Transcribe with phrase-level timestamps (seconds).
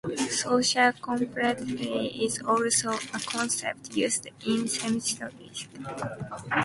[0.31, 5.67] Social complexity is also a concept used in semiotics.